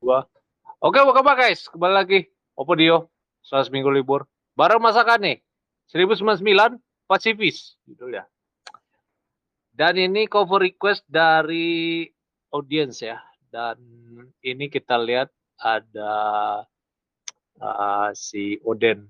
[0.00, 0.24] Dua.
[0.80, 1.68] Oke, apa kabar guys?
[1.68, 2.18] Kembali lagi
[2.56, 3.12] Oppo Dio.
[3.44, 4.24] Setelah seminggu libur.
[4.56, 5.36] Bareng masakan nih.
[5.92, 7.76] 1099 Pacifis.
[7.84, 8.24] Gitu ya.
[9.76, 12.08] Dan ini cover request dari
[12.48, 13.20] audience ya.
[13.52, 13.76] Dan
[14.40, 15.28] ini kita lihat
[15.60, 16.16] ada
[17.60, 19.04] uh, si Oden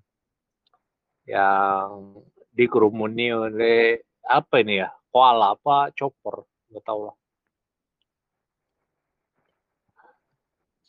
[1.30, 2.18] yang
[2.50, 4.91] dikerumuni oleh apa ini ya?
[5.14, 6.43] Koala apa chopper?
[6.66, 7.20] Nggak tahu lah.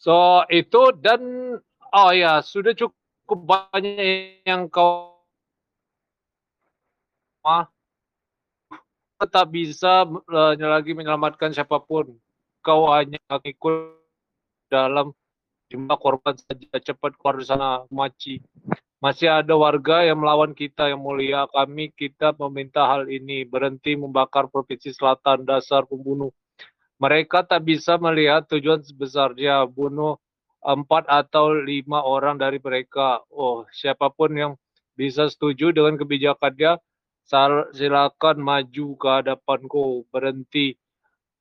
[0.01, 1.21] So itu dan
[1.93, 5.13] oh ya sudah cukup banyak yang kau
[7.45, 7.69] ah,
[9.29, 12.17] tak bisa uh, lagi menyelamatkan siapa pun.
[12.65, 14.01] Kau hanya ikut
[14.73, 15.13] dalam
[15.69, 18.41] jumlah korban saja cepat keluar di sana maci.
[18.97, 21.45] Masih ada warga yang melawan kita yang mulia.
[21.53, 26.33] Kami kita meminta hal ini berhenti membakar provinsi selatan dasar pembunuh
[27.01, 30.21] mereka tak bisa melihat tujuan sebesarnya bunuh
[30.61, 33.25] empat atau lima orang dari mereka.
[33.33, 34.53] Oh, siapa pun yang
[34.93, 36.77] bisa setuju dengan kebijakannya,
[37.73, 40.77] silakan maju ke hadapanku, berhenti.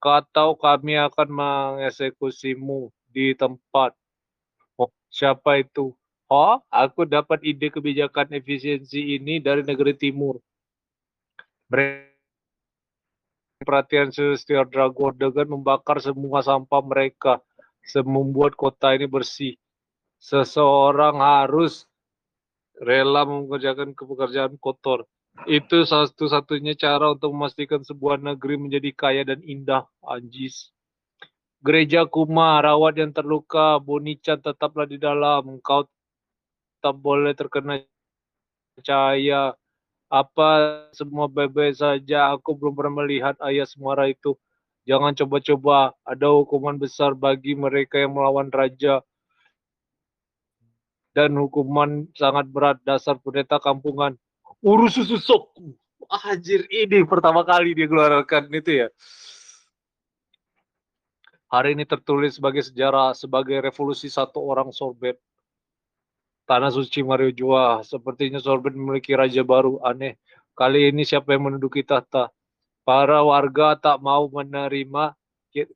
[0.00, 3.92] Atau kami akan mengeksekusimu di tempat.
[4.80, 5.92] Oh, siapa itu?
[6.32, 10.40] Oh, aku dapat ide kebijakan efisiensi ini dari negeri timur.
[11.68, 12.09] Mereka
[13.60, 17.44] perhatian Celestial Dragon dengan membakar semua sampah mereka,
[18.02, 19.56] membuat kota ini bersih.
[20.20, 21.88] Seseorang harus
[22.80, 25.04] rela mengerjakan pekerjaan kotor.
[25.46, 30.72] Itu satu-satunya cara untuk memastikan sebuah negeri menjadi kaya dan indah, Anjis.
[31.60, 35.60] Gereja Kuma, rawat yang terluka, Bonichan tetaplah di dalam.
[35.60, 35.84] Kau
[36.80, 37.84] tak boleh terkena
[38.80, 39.52] cahaya
[40.10, 42.34] apa semua baik-baik saja.
[42.34, 44.34] Aku belum pernah melihat ayah semara itu.
[44.82, 45.94] Jangan coba-coba.
[46.02, 49.00] Ada hukuman besar bagi mereka yang melawan raja.
[51.14, 54.18] Dan hukuman sangat berat dasar pendeta kampungan.
[54.60, 55.78] Urus susu sokku.
[56.10, 58.88] Anjir, ini pertama kali dia keluarkan itu ya.
[61.50, 65.18] Hari ini tertulis sebagai sejarah, sebagai revolusi satu orang sorbet
[66.50, 67.86] Tanah suci Mario Jua.
[67.86, 69.78] Sepertinya Sorbet memiliki raja baru.
[69.86, 70.18] Aneh.
[70.58, 72.34] Kali ini siapa yang menduduki tahta?
[72.82, 75.14] Para warga tak mau menerima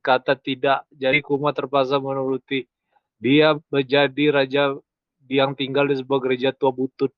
[0.03, 0.83] kata tidak.
[0.91, 2.67] Jadi Kuma terpaksa menuruti.
[3.23, 4.75] Dia menjadi raja
[5.31, 7.15] yang tinggal di sebuah gereja tua butut.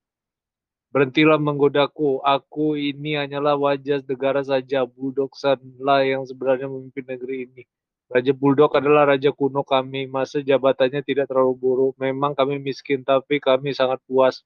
[0.94, 2.22] Berhentilah menggodaku.
[2.22, 4.86] Aku ini hanyalah wajah negara saja.
[4.86, 7.66] Budoksanlah yang sebenarnya memimpin negeri ini.
[8.08, 10.08] Raja Bulldog adalah raja kuno kami.
[10.08, 11.92] Masa jabatannya tidak terlalu buruk.
[12.00, 14.40] Memang kami miskin, tapi kami sangat puas.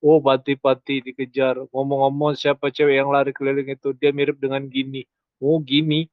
[0.00, 1.68] Oh, pati-pati dikejar.
[1.68, 3.92] Ngomong-ngomong, siapa cewek yang lari keliling itu?
[3.92, 5.04] Dia mirip dengan gini.
[5.36, 6.08] Oh, gini.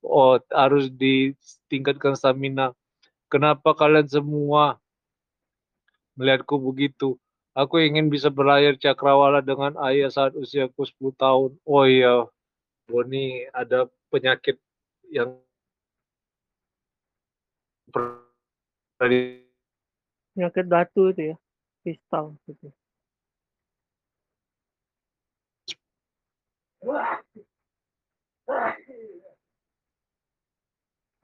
[0.00, 2.72] Oh, harus ditingkatkan stamina.
[3.28, 4.80] Kenapa kalian semua
[6.16, 7.20] melihatku begitu?
[7.54, 11.50] Aku ingin bisa berlayar cakrawala dengan ayah saat usiaku 10 tahun.
[11.62, 12.26] Oh iya,
[12.90, 14.58] Boni ada penyakit
[15.06, 15.38] yang
[20.34, 21.36] penyakit batu itu ya
[21.86, 22.68] kristal gitu.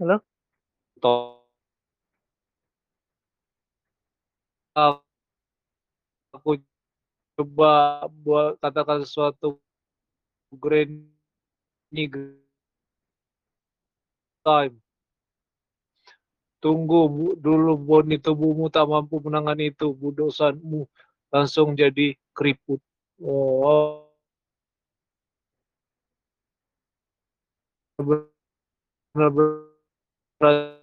[0.01, 0.17] Halo?
[6.33, 6.57] Aku
[7.37, 9.61] coba buat katakan sesuatu
[10.55, 11.05] grand
[14.47, 14.81] time
[16.61, 19.97] Tunggu dulu Boni tubuhmu tak mampu menangani itu.
[19.97, 20.85] Budosanmu
[21.33, 22.81] langsung jadi keriput.
[23.21, 24.07] Oh.
[29.17, 30.80] Benar-benar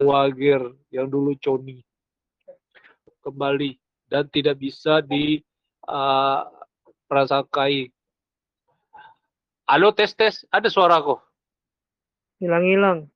[0.00, 1.84] Wagir yang dulu Coni
[3.20, 3.76] kembali
[4.08, 5.44] dan tidak bisa di
[5.84, 6.48] uh,
[7.04, 7.92] prasakai.
[9.68, 11.20] Halo tes tes, ada suara kok?
[12.40, 13.12] Hilang-hilang.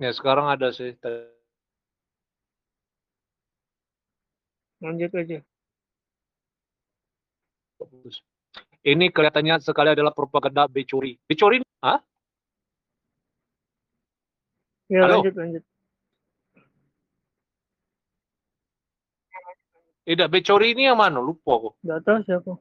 [0.00, 0.96] Ya sekarang ada sih.
[4.80, 5.38] Lanjut aja.
[8.86, 11.20] Ini kelihatannya sekali adalah propaganda Becuri.
[11.28, 12.00] Becuri, ah?
[14.86, 15.18] Ya, Halo.
[15.18, 15.64] lanjut, lanjut.
[20.06, 21.18] Eh, Ida Becori ini yang mana?
[21.18, 21.70] Lupa aku.
[21.82, 22.52] Gak tahu siapa.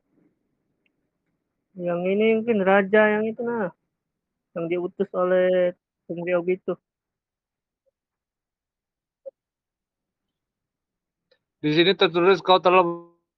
[1.78, 3.70] Yang ini mungkin raja yang itu nah.
[4.58, 5.78] Yang diutus oleh
[6.10, 6.74] Tung Riau gitu.
[11.62, 12.82] Di sini tertulis kau telah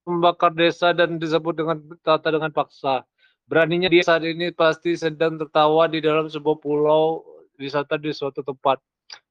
[0.08, 3.04] membakar desa dan disebut dengan tata dengan paksa.
[3.48, 7.24] Beraninya dia saat ini pasti sedang tertawa di dalam sebuah pulau
[7.58, 8.80] wisata di suatu tempat.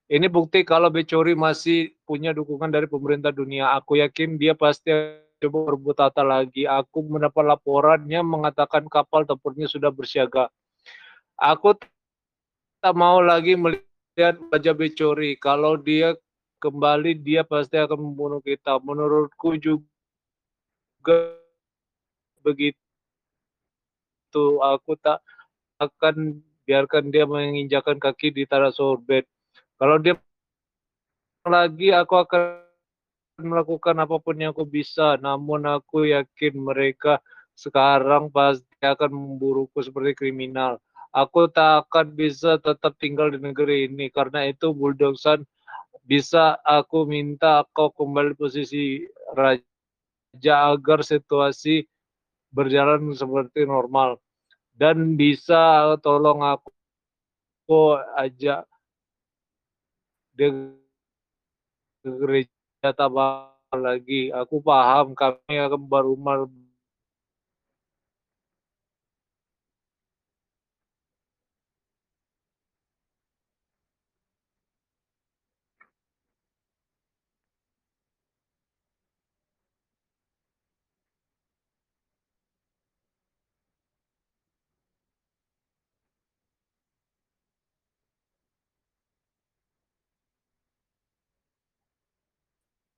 [0.06, 3.74] Ini bukti kalau Becori masih punya dukungan dari pemerintah dunia.
[3.74, 4.94] Aku yakin dia pasti
[5.42, 6.62] coba berebut tata lagi.
[6.62, 10.46] Aku mendapat laporannya mengatakan kapal tempurnya sudah bersiaga.
[11.34, 11.74] Aku
[12.78, 15.34] tak mau lagi melihat Raja Becori.
[15.42, 16.14] Kalau dia
[16.62, 18.78] kembali, dia pasti akan membunuh kita.
[18.78, 19.82] Menurutku juga
[22.46, 22.78] begitu.
[24.62, 25.18] Aku tak
[25.82, 29.24] akan biarkan dia menginjakan kaki di tanah sorbet.
[29.78, 30.18] Kalau dia
[31.46, 32.66] lagi, aku akan
[33.38, 35.14] melakukan apa pun yang aku bisa.
[35.22, 37.22] Namun aku yakin mereka
[37.54, 40.82] sekarang pasti akan memburuku seperti kriminal.
[41.14, 44.10] Aku tak akan bisa tetap tinggal di negeri ini.
[44.10, 45.46] Karena itu Bulldosan
[46.04, 51.86] bisa aku minta kau kembali posisi raja agar situasi
[52.52, 54.20] berjalan seperti normal.
[54.76, 58.60] Dan bisa tolong aku aja
[60.36, 60.52] dia
[62.04, 64.28] gereja tabah lagi.
[64.30, 66.44] Aku paham kami akan berumah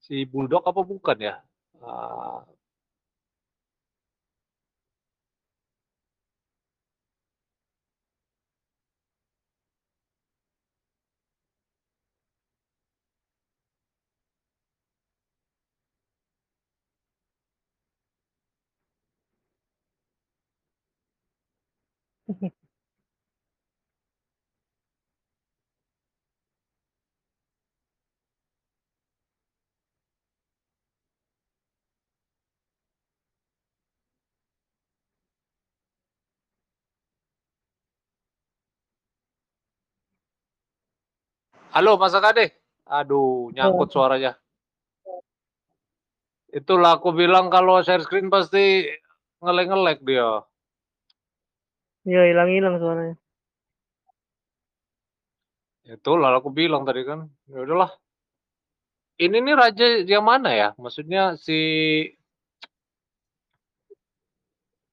[0.09, 1.35] si Bulldog apa bukan ya?
[1.83, 2.41] Uh,
[41.79, 42.59] Halo Mas Akade.
[42.91, 44.35] Aduh, nyangkut suaranya.
[46.51, 48.83] Itulah aku bilang kalau share screen pasti
[49.39, 50.43] ngelek-ngelek dia.
[52.03, 53.15] Iya, hilang-hilang suaranya.
[55.87, 57.31] Itulah aku bilang tadi kan.
[57.47, 57.95] Ya udahlah.
[59.23, 60.69] Ini nih raja yang mana ya?
[60.83, 61.63] Maksudnya si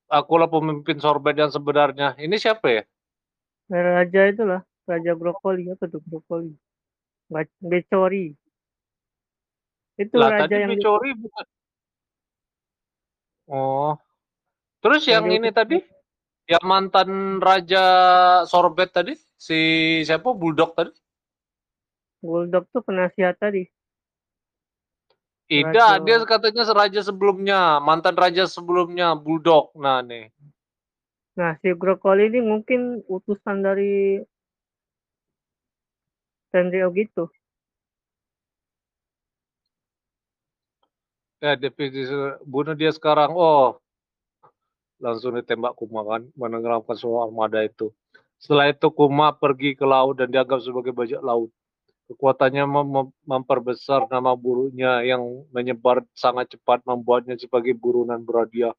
[0.06, 2.14] akulah pemimpin sorbet yang sebenarnya.
[2.22, 2.84] Ini siapa ya?
[3.74, 6.54] Raja itulah, Raja Brokoli apa tuh Brokoli?
[7.62, 8.34] Becori.
[9.96, 11.46] Itu Lah, raja tadi yang Becori bukan.
[13.46, 13.94] Oh.
[14.82, 15.78] Terus yang Raja ini itu- tadi?
[16.46, 17.10] Yang mantan
[17.42, 17.84] raja
[18.46, 19.18] sorbet tadi?
[19.34, 19.58] Si
[20.06, 20.30] siapa?
[20.30, 20.94] Bulldog tadi?
[22.22, 23.66] Bulldog tuh penasihat tadi.
[25.46, 29.74] Tidak, Raja- dia katanya raja sebelumnya, mantan raja sebelumnya Bulldog.
[29.78, 30.30] Nah, nih.
[31.38, 34.22] Nah, si Brokoli ini mungkin utusan dari
[36.56, 37.28] Tenryo gitu.
[41.44, 42.16] Ya, definisi
[42.48, 43.36] bunuh dia sekarang.
[43.36, 43.76] Oh,
[45.04, 47.92] langsung ditembak Kuma kan, menenggelamkan semua armada itu.
[48.40, 51.52] Setelah itu Kuma pergi ke laut dan dianggap sebagai bajak laut.
[52.08, 58.72] Kekuatannya mem- mem- memperbesar nama buruknya yang menyebar sangat cepat membuatnya sebagai burunan berhadiah.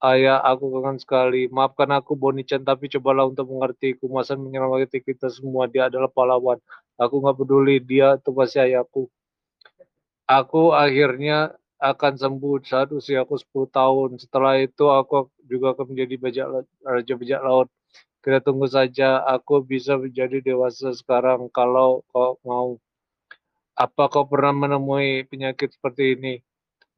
[0.00, 1.52] Ayah, aku kangen sekali.
[1.52, 3.92] Maafkan aku, Bonichan, tapi cobalah untuk mengerti.
[4.00, 5.68] Kumasan menyelamatkan kita semua.
[5.68, 6.56] Dia adalah pahlawan.
[7.00, 7.80] Aku nggak peduli.
[7.80, 9.08] Dia itu pasti ayahku.
[10.28, 14.10] Aku akhirnya akan sembuh saat usia aku 10 tahun.
[14.20, 16.46] Setelah itu aku juga akan menjadi bajak
[16.84, 17.68] raja bajak laut.
[18.20, 19.24] Kita tunggu saja.
[19.24, 22.76] Aku bisa menjadi dewasa sekarang kalau kau mau.
[23.72, 26.34] Apa kau pernah menemui penyakit seperti ini?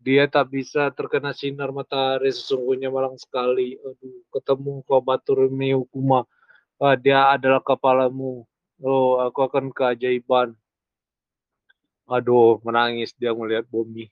[0.03, 3.79] Dia tak bisa terkena sinar matahari sesungguhnya malang sekali.
[3.87, 5.47] Aduh, ketemu kau Batur
[5.95, 6.27] Kuma.
[6.83, 8.43] Ah, dia adalah kepalamu.
[8.83, 10.59] Oh, aku akan keajaiban.
[12.11, 14.11] Aduh, menangis dia melihat bumi.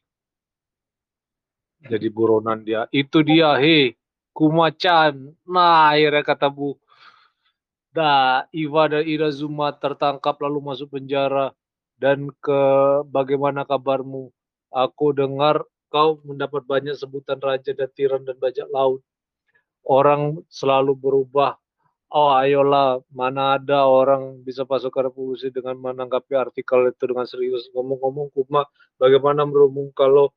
[1.85, 2.87] Jadi buronan dia.
[2.95, 3.99] Itu dia, hei,
[4.41, 5.37] Kuma-chan.
[5.45, 6.81] Nah, akhirnya kata Bu.
[7.93, 11.53] Dah, Iwa dan Irazuma tertangkap lalu masuk penjara.
[12.01, 12.61] Dan ke
[13.13, 14.33] bagaimana kabarmu?
[14.73, 15.61] Aku dengar
[15.93, 19.05] kau mendapat banyak sebutan raja dan tiran dan bajak laut.
[19.85, 21.60] Orang selalu berubah.
[22.11, 27.71] Oh ayolah, mana ada orang bisa pasukan revolusi dengan menanggapi artikel itu dengan serius.
[27.71, 28.67] Ngomong-ngomong Kuma,
[28.99, 30.35] bagaimana merumung kalau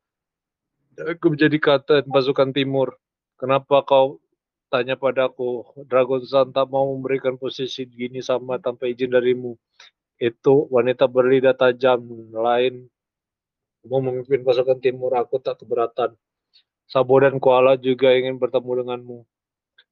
[0.94, 2.94] aku menjadi kata pasukan timur?
[3.34, 4.22] Kenapa kau
[4.70, 9.58] tanya padaku, Dragon Sun tak mau memberikan posisi gini sama tanpa izin darimu?
[10.14, 12.86] Itu wanita berlidah tajam lain
[13.90, 16.14] mau memimpin pasukan timur, aku tak keberatan.
[16.86, 19.26] Sabo dan Kuala juga ingin bertemu denganmu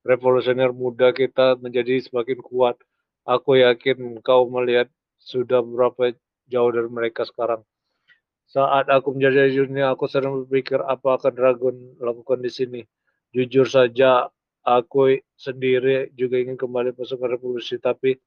[0.03, 2.77] revolusioner muda kita menjadi semakin kuat.
[3.23, 4.91] Aku yakin kau melihat
[5.23, 6.15] sudah berapa
[6.51, 7.63] jauh dari mereka sekarang.
[8.51, 12.81] Saat aku menjadi junior, aku sering berpikir apa akan Dragon lakukan di sini.
[13.33, 14.29] Jujur saja,
[14.61, 18.19] aku sendiri juga ingin kembali pasukan revolusi, tapi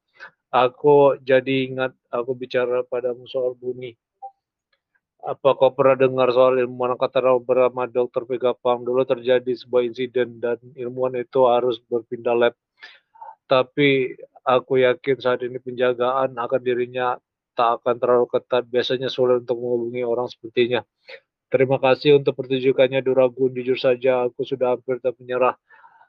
[0.50, 3.94] aku jadi ingat aku bicara padamu soal Buni.
[5.24, 8.28] Apa kau pernah dengar soal ilmuwan angkatan bernama Dr.
[8.28, 8.84] Pegapam?
[8.84, 12.54] Dulu terjadi sebuah insiden dan ilmuwan itu harus berpindah lab.
[13.46, 14.12] Tapi
[14.44, 17.16] aku yakin saat ini penjagaan akan dirinya
[17.56, 18.68] tak akan terlalu ketat.
[18.68, 20.84] Biasanya sulit untuk menghubungi orang sepertinya.
[21.46, 23.54] Terima kasih untuk pertunjukannya Duragun.
[23.54, 25.56] Jujur saja aku sudah hampir tak menyerah.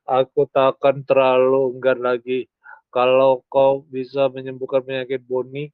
[0.04, 2.50] Aku tak akan terlalu enggan lagi.
[2.90, 5.70] Kalau kau bisa menyembuhkan penyakit Boni,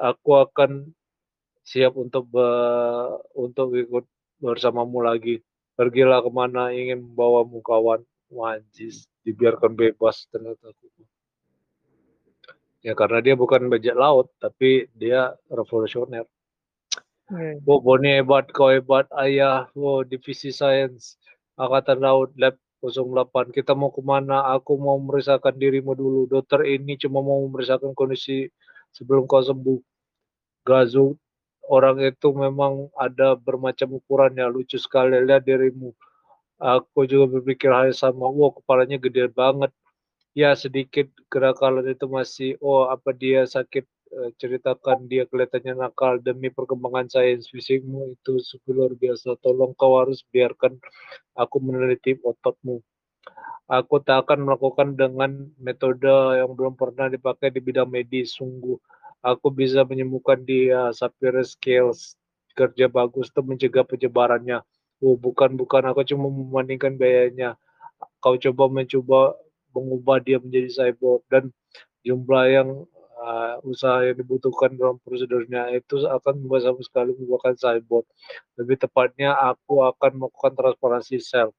[0.00, 0.88] aku akan
[1.62, 2.46] siap untuk be,
[3.38, 4.04] untuk ikut
[4.42, 5.40] bersamamu lagi.
[5.78, 8.02] Pergilah ke mana ingin membawamu kawan.
[8.32, 10.72] Wajis, dibiarkan bebas ternyata.
[12.82, 16.26] Ya karena dia bukan bajak laut, tapi dia revolusioner.
[17.30, 17.62] Hmm.
[17.68, 19.70] Oh, Boni hebat, kau hebat, ayah.
[19.78, 21.20] Oh, divisi sains,
[21.54, 23.54] angkatan laut, lab 08.
[23.54, 24.50] Kita mau ke mana?
[24.58, 26.20] Aku mau memeriksakan dirimu dulu.
[26.26, 28.50] Dokter ini cuma mau memeriksakan kondisi
[28.90, 29.78] sebelum kau sembuh.
[30.66, 31.14] Gazu
[31.68, 35.18] orang itu memang ada bermacam ukurannya lucu sekali.
[35.22, 35.94] Lihat dirimu.
[36.62, 38.26] Aku juga berpikir hal yang sama.
[38.30, 39.70] Wow kepalanya gede banget.
[40.32, 43.84] Ya sedikit gerakan itu masih oh apa dia sakit
[44.16, 48.38] eh, ceritakan dia kelihatannya nakal demi perkembangan sains fisikmu itu.
[48.70, 49.38] Luar biasa.
[49.42, 50.78] Tolong kau harus biarkan
[51.36, 52.80] aku meneliti ototmu.
[53.70, 58.36] Aku tak akan melakukan dengan metode yang belum pernah dipakai di bidang medis.
[58.36, 58.76] Sungguh
[59.22, 62.18] aku bisa menyembuhkan dia Sapphire Scales
[62.58, 64.60] kerja bagus untuk mencegah penyebarannya.
[65.02, 65.82] Oh bukan bukan.
[65.88, 67.56] Aku cuma membandingkan biayanya.
[68.22, 69.38] Kau coba mencoba
[69.72, 71.22] mengubah dia menjadi cyborg.
[71.32, 71.50] Dan
[72.04, 72.68] jumlah yang
[73.18, 78.04] uh, usaha yang dibutuhkan dalam prosedurnya itu akan membuat sama sekali membuahkan cyborg.
[78.58, 81.50] Lebih tepatnya aku akan melakukan transparansi sel.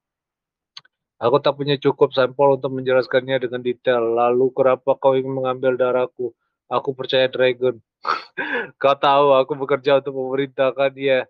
[1.23, 4.03] Aku tak punya cukup sampel untuk menjelaskannya dengan detail.
[4.11, 6.35] Lalu kenapa kau ingin mengambil darahku?
[6.73, 7.77] Aku percaya Dragon.
[8.81, 11.29] Kau tahu aku bekerja untuk pemerintah kan ya.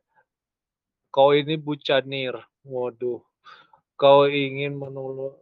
[1.12, 2.40] Kau ini bucanir.
[2.64, 3.20] Waduh.
[4.00, 4.80] Kau ingin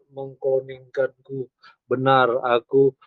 [0.10, 1.46] mengkloningkanku.
[1.86, 2.98] Benar, aku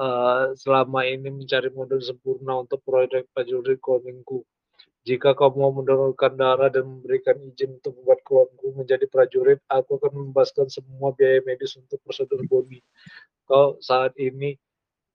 [0.00, 4.42] uh, selama ini mencari model sempurna untuk proyek prajurit kloningku.
[5.00, 10.12] Jika kau mau mendonorkan darah dan memberikan izin untuk membuat klonku menjadi prajurit, aku akan
[10.12, 12.84] membebaskan semua biaya medis untuk prosedur boni.
[13.48, 14.60] Kau saat ini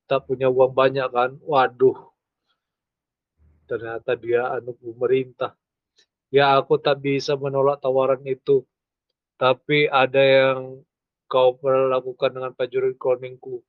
[0.05, 1.37] tak punya uang banyak kan?
[1.41, 2.13] Waduh.
[3.65, 5.57] Ternyata dia anu pemerintah.
[6.29, 8.65] Ya aku tak bisa menolak tawaran itu.
[9.35, 10.85] Tapi ada yang
[11.25, 13.65] kau pernah lakukan dengan prajurit koningku?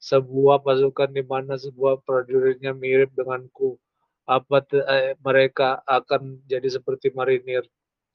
[0.00, 3.76] Sebuah pasukan di mana sebuah prajuritnya mirip denganku.
[4.26, 7.64] Apa eh, mereka akan jadi seperti marinir?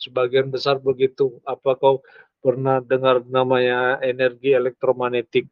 [0.02, 1.38] Sebagian besar begitu.
[1.46, 2.02] Apa kau
[2.42, 5.46] pernah dengar namanya energi elektromagnetik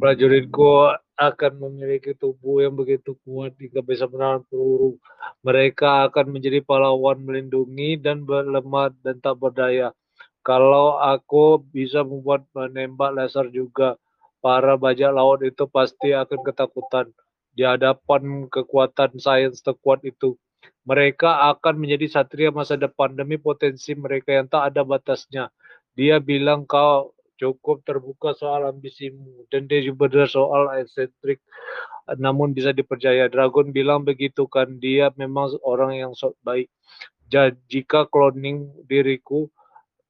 [0.00, 4.96] prajuritku akan memiliki tubuh yang begitu kuat hingga bisa menahan peluru.
[5.44, 9.92] Mereka akan menjadi pahlawan melindungi dan berlemah dan tak berdaya.
[10.40, 14.00] Kalau aku bisa membuat menembak laser juga,
[14.40, 17.12] para bajak laut itu pasti akan ketakutan
[17.52, 20.40] di hadapan kekuatan sains terkuat itu.
[20.88, 25.52] Mereka akan menjadi satria masa depan demi potensi mereka yang tak ada batasnya.
[25.92, 29.48] Dia bilang kau cukup terbuka soal ambisimu.
[29.48, 31.40] Dan dia juga soal eksentrik.
[32.20, 36.68] Namun bisa dipercaya Dragon bilang begitu kan dia memang orang yang sok baik.
[37.70, 39.48] Jika cloning diriku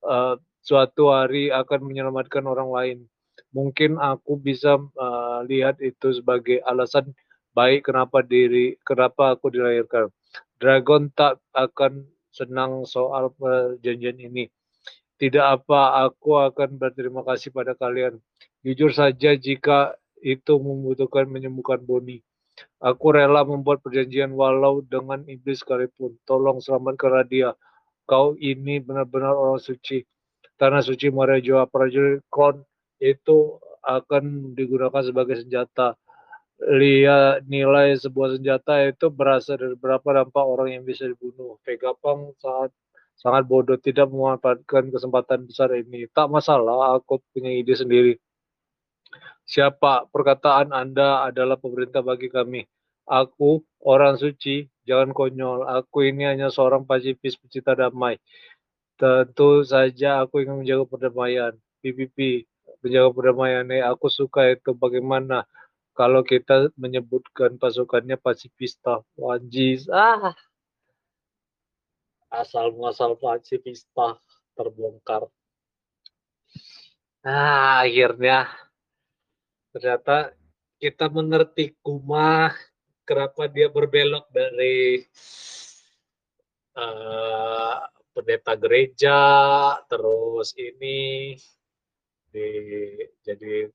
[0.03, 0.35] uh,
[0.65, 2.99] suatu hari akan menyelamatkan orang lain.
[3.51, 7.15] Mungkin aku bisa uh, lihat itu sebagai alasan
[7.55, 10.09] baik kenapa diri kenapa aku dilahirkan.
[10.61, 14.47] Dragon tak akan senang soal perjanjian ini
[15.21, 18.17] tidak apa, aku akan berterima kasih pada kalian.
[18.65, 19.93] Jujur saja jika
[20.25, 22.25] itu membutuhkan menyembuhkan Boni.
[22.81, 26.17] Aku rela membuat perjanjian walau dengan iblis sekalipun.
[26.25, 27.53] Tolong selamatkan Radia.
[28.09, 30.01] Kau ini benar-benar orang suci.
[30.57, 32.65] Tanah suci Maria Jawa prajurit Kon
[33.01, 35.97] itu akan digunakan sebagai senjata.
[36.61, 41.57] Lihat nilai sebuah senjata itu berasal dari berapa dampak orang yang bisa dibunuh.
[41.65, 42.73] Vegapunk saat
[43.21, 46.09] sangat bodoh tidak memanfaatkan kesempatan besar ini.
[46.09, 48.17] Tak masalah, aku punya ide sendiri.
[49.45, 52.65] Siapa perkataan Anda adalah pemerintah bagi kami.
[53.05, 55.69] Aku orang suci, jangan konyol.
[55.69, 58.17] Aku ini hanya seorang pasifis pecinta damai.
[58.97, 61.53] Tentu saja aku ingin menjaga perdamaian.
[61.83, 62.47] PPP,
[62.81, 63.67] menjaga perdamaian.
[63.75, 65.45] Eh, aku suka itu bagaimana
[65.93, 69.03] kalau kita menyebutkan pasukannya pasifista.
[69.19, 70.33] Wajis, ah.
[72.31, 74.15] Asal muasal pasifista
[74.55, 75.27] terbongkar.
[77.27, 78.49] Ah, akhirnya
[79.75, 80.33] ternyata
[80.81, 82.55] kita mengerti Kuma
[83.05, 85.03] kenapa dia berbelok dari
[86.79, 87.77] uh,
[88.15, 89.21] pendeta gereja,
[89.91, 91.35] terus ini
[92.31, 92.49] di
[93.27, 93.67] jadi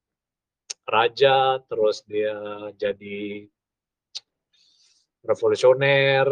[0.87, 2.39] raja, terus dia
[2.79, 3.45] jadi
[5.27, 6.31] revolusioner,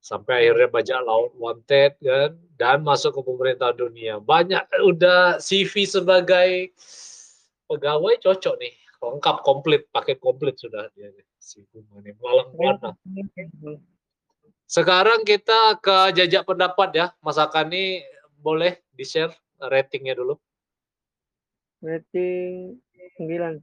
[0.00, 4.16] sampai akhirnya bajak laut wanted kan, dan masuk ke pemerintah dunia.
[4.18, 6.72] Banyak udah CV sebagai
[7.68, 12.90] pegawai cocok nih, lengkap komplit, paket komplit sudah dia si Kuma ini melalang mana.
[14.70, 17.06] Sekarang kita ke jajak pendapat ya.
[17.24, 18.04] Mas Akani
[18.38, 20.38] boleh di-share ratingnya dulu.
[21.80, 22.76] Rating
[23.18, 23.58] 9.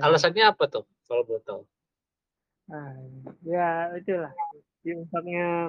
[0.00, 1.62] Alasannya apa tuh kalau boleh tahu?
[2.72, 2.96] Ah,
[3.44, 4.32] ya itulah
[4.80, 5.68] diungkapnya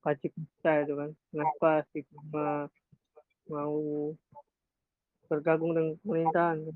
[0.00, 1.10] pacik kita itu kan.
[1.28, 2.72] Kenapa si Kuma
[3.52, 3.76] mau
[5.28, 6.72] bergabung dengan pemerintahan?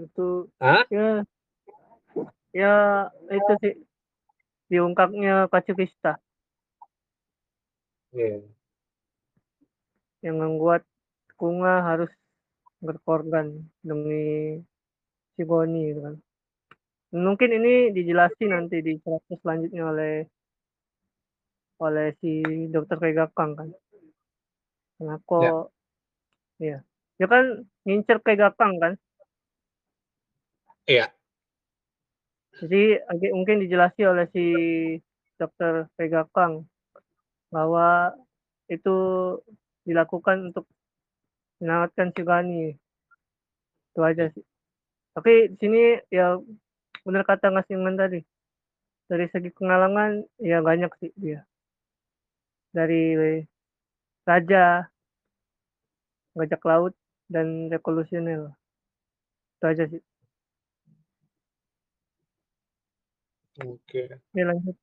[0.00, 0.88] Itu Hah?
[0.88, 1.28] ya
[2.56, 2.74] ya
[3.28, 3.74] itu sih
[4.72, 6.16] diungkapnya pacifista
[8.16, 8.40] Yeah.
[10.24, 10.80] yang membuat
[11.36, 12.08] Kunga harus
[12.80, 14.56] berkorban demi
[15.36, 16.16] Sigoni gitu kan.
[17.16, 20.14] Mungkin ini dijelasin nanti di proses selanjutnya oleh
[21.80, 23.68] oleh si dokter Kegakang kan.
[25.00, 25.38] Kenapa?
[25.40, 25.56] Ya.
[26.60, 26.78] ya.
[27.16, 28.92] Dia kan ngincer Kegakang kan.
[30.84, 31.08] Iya.
[32.60, 33.00] Jadi
[33.32, 34.46] mungkin dijelaskan oleh si
[35.36, 35.88] dokter
[36.32, 36.64] Kang
[37.52, 38.16] bahwa
[38.72, 38.96] itu
[39.84, 40.64] dilakukan untuk
[41.60, 42.66] menyelamatkan si Gani.
[43.92, 44.44] Itu aja sih.
[45.12, 46.40] Tapi di sini ya
[47.06, 48.20] benar kata Ngasiman tadi.
[49.06, 51.46] Dari segi pengalaman ya banyak sih dia.
[52.74, 53.14] Dari
[54.26, 54.90] raja,
[56.34, 56.92] bajak laut,
[57.30, 58.50] dan revolusioner.
[59.56, 60.02] Itu aja sih.
[63.62, 64.20] Oke.
[64.36, 64.76] Ya lanjut.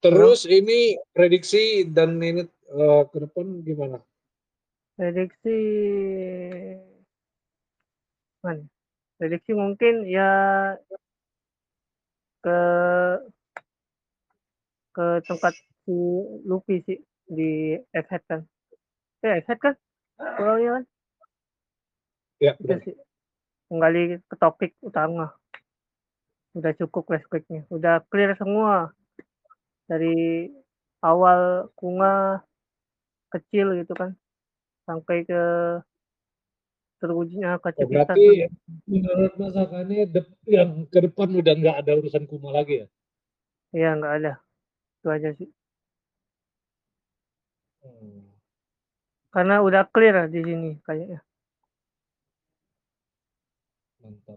[0.00, 4.00] Terus ini prediksi dan ini uh, ke depan gimana?
[5.00, 5.56] Prediksi
[8.44, 8.68] mana?
[9.16, 10.28] Prediksi mungkin ya
[12.44, 12.60] ke
[14.92, 15.56] ke tempat
[15.88, 15.96] si
[16.44, 18.40] Luffy sih di F-Head kan.
[19.24, 19.74] Eh, F-Head kan?
[20.36, 20.84] Pulaunya kan?
[22.44, 22.96] Ya, itu sih.
[23.72, 25.32] Kembali ke topik utama.
[26.52, 27.64] Udah cukup flashbacknya.
[27.72, 28.92] Udah clear semua
[29.88, 30.52] dari
[31.00, 32.44] awal kunga
[33.32, 34.19] kecil gitu kan
[34.90, 35.42] sampai ke
[37.00, 38.50] terwujudnya oh, berarti
[38.84, 40.04] menurut masakannya
[40.44, 42.86] yang ke depan udah nggak ada urusan kuma lagi ya?
[43.72, 44.32] Iya nggak ada.
[45.00, 45.48] Itu aja sih.
[47.80, 48.28] Hmm.
[49.32, 51.24] karena udah clear di sini kayaknya.
[54.04, 54.36] Mantap.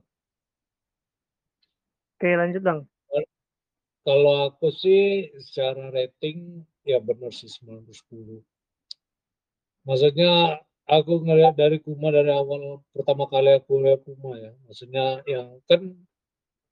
[2.15, 2.79] Oke lanjut bang.
[4.07, 8.39] Kalau aku sih secara rating ya benar sih 910.
[9.83, 14.51] Maksudnya aku ngelihat dari Kuma dari awal pertama kali aku lihat Kuma ya.
[14.67, 15.91] Maksudnya yang kan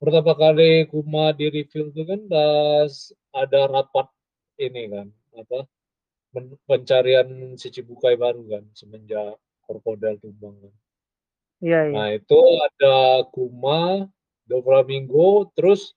[0.00, 4.08] pertama kali Kuma di review itu kan pas ada rapat
[4.60, 5.68] ini kan apa
[6.64, 9.36] pencarian si Cibukai baru kan semenjak
[9.68, 10.74] Korkodel tumbang kan.
[11.62, 11.94] Iya, iya.
[11.94, 14.10] Nah itu ada Kuma,
[14.50, 15.94] Doflamingo, terus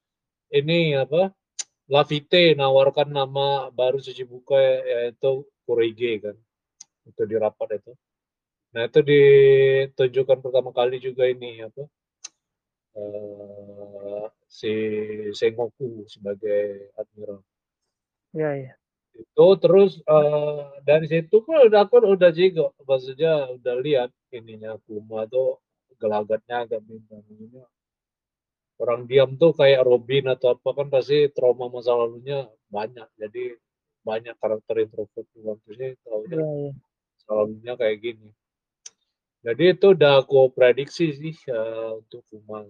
[0.53, 1.33] ini apa
[1.85, 6.37] Lavite nawarkan nama baru buka yaitu Kurege kan
[7.05, 7.91] itu di rapat itu.
[8.75, 11.83] Nah itu ditunjukkan pertama kali juga ini apa
[12.99, 14.73] uh, si
[15.31, 17.39] Sengoku sebagai admiral.
[18.35, 18.73] Ya ya
[19.15, 25.23] itu terus uh, dari situ pun udah aku udah juga maksudnya udah lihat ininya Kuma
[25.27, 25.63] tuh
[25.95, 27.23] gelagatnya agak bintang.
[28.75, 33.07] Orang diam tuh kayak Robin atau apa kan pasti trauma masa lalunya banyak.
[33.15, 33.55] Jadi
[34.03, 35.27] banyak karakter introvert.
[35.39, 36.71] Waktunya taunya Iya iya.
[37.25, 38.29] Selalunya kayak gini.
[39.45, 42.65] Jadi itu udah aku prediksi sih uh, untuk Kumal.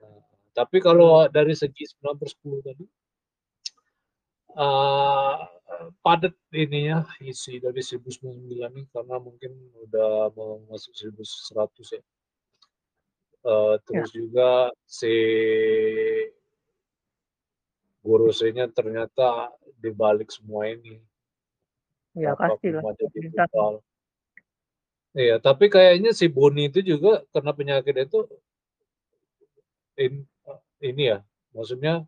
[0.00, 0.20] Nah,
[0.56, 2.84] tapi kalau dari segi 9 per 10 tadi
[4.56, 5.36] uh,
[6.00, 9.52] padat ininya isi dari 1099 ini karena mungkin
[9.84, 12.02] udah mau masuk 1100 ya.
[13.46, 14.14] Uh, terus ya.
[14.18, 14.50] juga
[14.88, 15.14] si
[18.02, 20.98] gurusnya ternyata dibalik semua ini.
[22.18, 22.82] Ya pasti lah.
[25.14, 28.26] Iya, tapi kayaknya si Boni itu juga kena penyakit itu
[29.98, 30.26] in,
[30.78, 31.18] ini ya,
[31.54, 32.06] maksudnya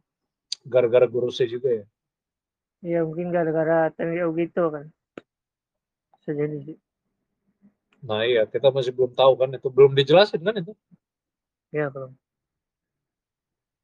[0.67, 1.85] gara-gara gurusnya juga ya.
[2.81, 4.87] Iya mungkin gara-gara TNI gitu kan.
[6.21, 6.79] Bisa jadi sih.
[8.05, 10.73] Nah iya, kita masih belum tahu kan itu belum dijelasin kan itu.
[11.73, 12.13] Iya belum.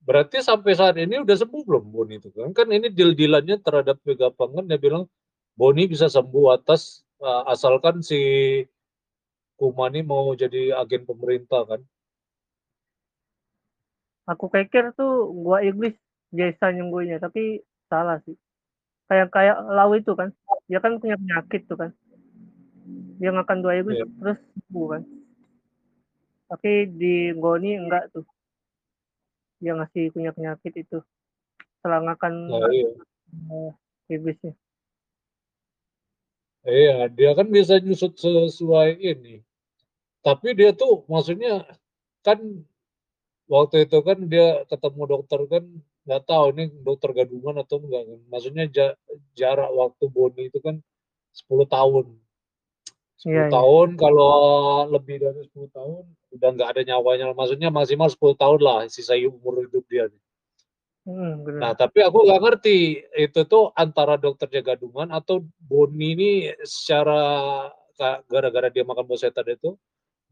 [0.07, 2.55] Berarti sampai saat ini udah sembuh belum Boni itu kan?
[2.55, 5.11] Kan ini deal-dealannya terhadap Vegapangan dia bilang
[5.57, 8.21] Boni bisa sembuh atas uh, asalkan si
[9.57, 11.81] Kumani mau jadi agen pemerintah kan?
[14.29, 15.97] Aku pikir tuh gua iblis
[16.29, 18.37] jasa nyembuhnya, tapi salah sih.
[19.09, 20.29] Kayak kayak Lau itu kan,
[20.69, 21.91] dia kan punya penyakit tuh kan.
[23.17, 24.13] Dia makan dua iblis yeah.
[24.21, 24.39] terus
[24.69, 25.03] sembuh kan.
[26.53, 28.29] Tapi di Goni enggak tuh.
[29.57, 31.01] Dia ngasih punya penyakit itu.
[31.81, 32.93] Setelah makan oh, iya.
[33.49, 33.73] uh,
[34.13, 34.53] iblisnya.
[36.67, 39.39] Iya, dia kan bisa nyusut sesuai ini.
[40.27, 41.63] Tapi dia tuh maksudnya
[42.27, 42.43] kan
[43.47, 45.63] waktu itu kan dia ketemu dokter kan
[46.07, 48.21] nggak tahu ini dokter gadungan atau enggak kan.
[48.27, 48.65] Maksudnya
[49.39, 50.83] jarak waktu Boni itu kan
[51.31, 52.07] 10 tahun.
[53.23, 53.99] 10 ya, tahun ya.
[54.03, 54.35] kalau
[54.91, 56.03] lebih dari 10 tahun
[56.35, 57.31] udah nggak ada nyawanya.
[57.31, 60.11] Maksudnya maksimal 10 tahun lah sisa umur hidup dia.
[61.07, 66.31] Hmm, nah tapi aku nggak ngerti itu tuh antara dokternya gadungan atau Boni ini
[66.67, 67.23] secara
[68.27, 69.79] gara-gara dia makan bosetan itu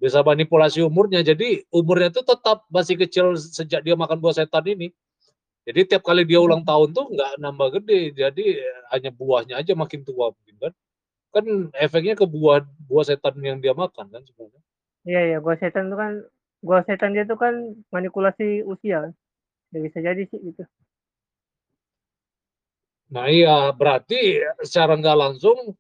[0.03, 1.23] bisa manipulasi umurnya.
[1.23, 4.91] Jadi umurnya itu tetap masih kecil sejak dia makan buah setan ini.
[5.65, 8.47] Jadi tiap kali dia ulang tahun tuh nggak nambah gede, jadi
[8.93, 10.73] hanya buahnya aja makin tua mungkin kan.
[11.33, 11.45] Kan
[11.79, 14.61] efeknya ke buah buah setan yang dia makan kan sebenarnya.
[15.09, 16.13] Iya iya, buah setan itu kan
[16.61, 17.55] buah setan dia tuh kan
[17.89, 19.13] manipulasi usia kan.
[19.75, 20.63] Ya bisa jadi sih gitu.
[23.11, 25.75] Nah iya, berarti secara nggak langsung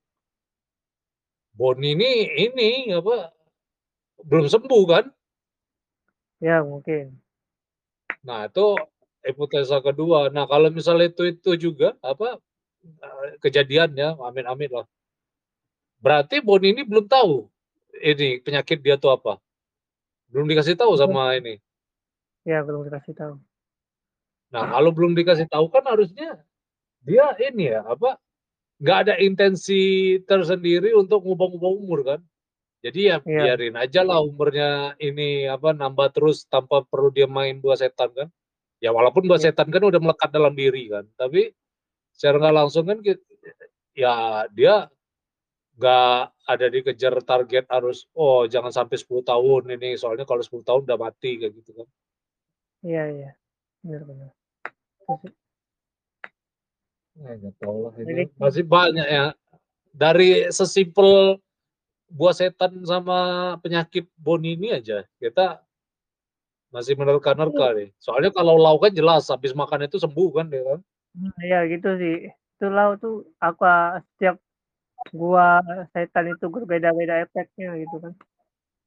[1.55, 2.11] Boni ini
[2.51, 3.31] ini apa
[4.27, 5.05] belum sembuh kan?
[6.43, 7.15] Ya mungkin.
[8.27, 8.75] Nah itu
[9.23, 10.35] hipotesa kedua.
[10.35, 12.43] Nah kalau misalnya itu itu juga apa
[13.39, 14.87] kejadiannya, amin-amin lah.
[16.03, 17.47] Berarti Boni ini belum tahu
[18.03, 19.39] ini penyakit dia tuh apa?
[20.27, 21.63] Belum dikasih tahu sama ini.
[22.43, 23.39] Ya belum dikasih tahu.
[24.55, 26.39] Nah kalau belum dikasih tahu kan harusnya
[27.03, 28.15] dia ini ya apa?
[28.79, 32.21] Nggak ada intensi tersendiri untuk ngubah-ngubah umur kan?
[32.87, 33.51] Jadi ya yeah.
[33.51, 38.29] biarin aja lah umurnya ini apa nambah terus tanpa perlu dia main dua setan kan.
[38.79, 39.51] Ya walaupun dua yeah.
[39.51, 41.03] setan kan udah melekat dalam diri kan.
[41.19, 41.51] Tapi
[42.15, 43.03] secara nggak langsung kan
[43.99, 44.87] ya dia
[45.75, 50.87] nggak ada dikejar target harus oh jangan sampai 10 tahun ini soalnya kalau 10 tahun
[50.87, 51.89] udah mati kayak gitu kan.
[52.87, 53.31] Iya iya.
[57.15, 59.27] Ya, tahu lah ini masih banyak ya.
[59.95, 61.39] Dari sesimpel
[62.11, 65.63] buah setan sama penyakit boni ini aja kita
[66.75, 67.95] masih menerka-nerka nih.
[68.03, 70.81] Soalnya kalau lau kan jelas habis makan itu sembuh kan dia kan.
[71.15, 72.27] Hmm, iya gitu sih.
[72.59, 74.43] Itu lau tuh apa setiap
[75.15, 75.63] buah
[75.95, 78.13] setan itu berbeda-beda efeknya gitu kan.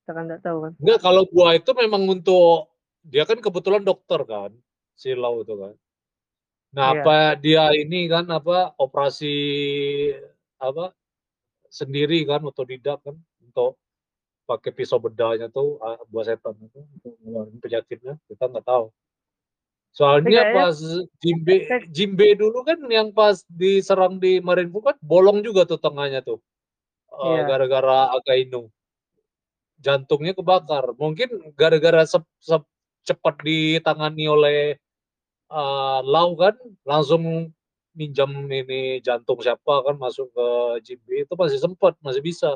[0.04, 0.72] Kita kan nggak tahu kan.
[0.84, 2.76] Enggak, kalau buah itu memang untuk
[3.08, 4.52] dia kan kebetulan dokter kan,
[5.00, 5.74] si lau itu kan.
[6.78, 7.02] Nah, iya.
[7.02, 9.34] apa dia ini kan apa operasi
[10.62, 10.94] apa
[11.74, 13.82] sendiri kan otodidak kan untuk
[14.46, 18.94] pakai pisau bedanya tuh uh, buat setan itu untuk ngeluarin penyakitnya kita nggak tahu
[19.90, 20.78] soalnya pas
[21.18, 26.38] Jimbe Jimbe dulu kan yang pas diserang di Marineford kan bolong juga tuh tengahnya tuh
[27.10, 27.50] uh, iya.
[27.50, 28.70] gara-gara Akainu
[29.82, 32.62] jantungnya kebakar mungkin gara-gara sep, sep,
[33.02, 34.78] cepat ditangani oleh
[35.52, 36.56] uh, Lau kan
[36.88, 37.52] langsung
[37.98, 40.48] minjam ini jantung siapa kan masuk ke
[40.86, 42.56] JB itu masih sempat masih bisa.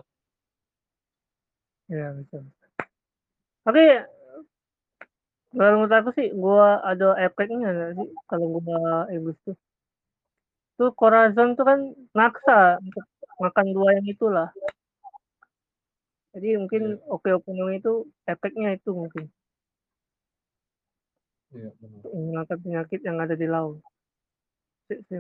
[1.92, 2.40] Ya bisa
[3.62, 3.84] tapi
[5.52, 9.58] kalau menurut aku sih gua ada efeknya sih kalau gua Ebus tuh?
[10.80, 11.80] Tuh Corazon tuh kan
[12.18, 13.06] maksa untuk
[13.38, 14.50] makan dua yang itulah.
[16.32, 19.28] Jadi mungkin oke oke itu efeknya itu mungkin
[21.56, 22.02] ya, benar.
[22.12, 23.80] menangkap penyakit yang ada di laut
[24.92, 25.20] sih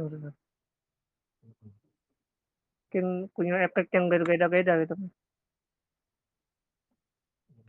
[2.91, 4.99] mungkin punya efek yang berbeda-beda gitu.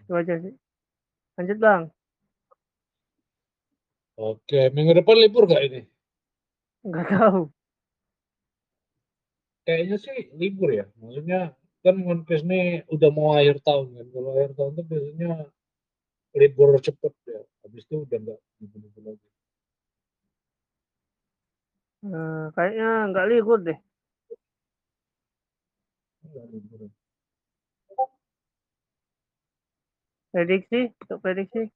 [0.02, 0.50] Itu aja sih.
[1.38, 1.94] Lanjut Bang.
[4.18, 5.80] Oke, minggu depan libur nggak ini?
[6.82, 7.40] Nggak tahu.
[9.62, 10.90] Kayaknya sih libur ya.
[10.98, 11.54] Maksudnya
[11.86, 14.06] kan One Piece ini udah mau akhir tahun kan.
[14.10, 15.30] Kalau akhir tahun tuh biasanya
[16.36, 17.40] libur cepet ya.
[17.62, 19.28] Habis itu udah nggak libur-libur lagi.
[22.02, 23.78] Eh, kayaknya nggak libur deh.
[26.26, 26.80] Nggak libur.
[30.32, 31.68] Prediksi, untuk prediksi.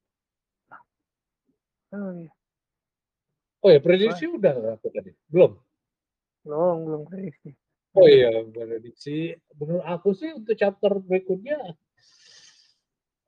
[1.92, 2.33] Oh iya,
[3.61, 5.12] Oh ya, prediksi udah apa tadi?
[5.29, 5.61] Belum?
[6.47, 7.51] belum, belum prediksi.
[7.97, 9.35] Oh iya, prediksi.
[9.59, 11.59] Menurut aku sih untuk chapter berikutnya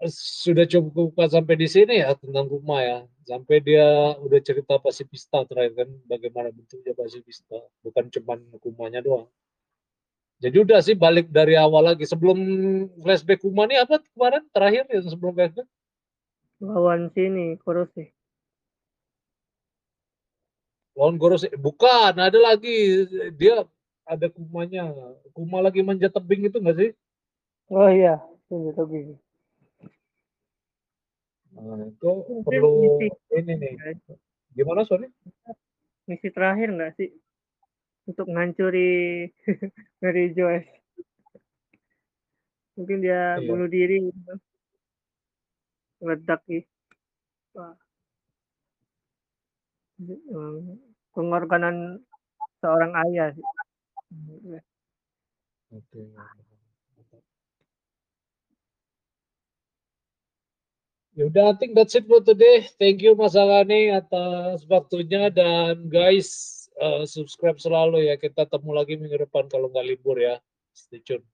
[0.07, 2.99] sudah cukup sampai di sini ya tentang rumah ya.
[3.27, 9.27] Sampai dia udah cerita pasifista terakhir kan bagaimana bentuknya pasifista, bukan cuman rumahnya doang.
[10.39, 12.07] Jadi udah sih balik dari awal lagi.
[12.07, 12.39] Sebelum
[13.03, 15.69] flashback rumah ini apa kemarin terakhir yang sebelum flashback?
[16.63, 18.15] Lawan sini, Kuroshi.
[20.95, 23.07] Lawan Goros bukan ada lagi
[23.39, 23.63] dia
[24.03, 24.91] ada kumanya
[25.31, 26.91] kuma lagi manjat tebing itu nggak sih
[27.69, 28.17] Oh iya,
[28.49, 29.21] tunggu tunggu.
[31.59, 33.07] Nah, itu Mungkin perlu misi.
[33.35, 33.73] ini nih
[34.55, 35.11] gimana sorry
[36.09, 37.13] Misi terakhir nggak sih?
[38.09, 39.29] Untuk menghancuri
[40.01, 40.73] Mary Joyce.
[42.81, 43.45] Mungkin dia Iya.
[43.45, 44.35] bunuh diri gitu.
[46.01, 46.41] Meledak.
[50.01, 50.81] Emang
[51.13, 52.01] Pengorbanan
[52.63, 53.45] seorang ayah sih.
[55.69, 56.25] oke ya
[61.27, 62.71] udah I think that's it for today.
[62.79, 65.33] Thank you Mas Agani atas waktunya.
[65.35, 66.31] Dan guys
[66.79, 68.15] eh, subscribe selalu ya.
[68.15, 70.39] Kita temu lagi minggu depan kalau nggak libur ya.
[70.71, 71.27] Stay tune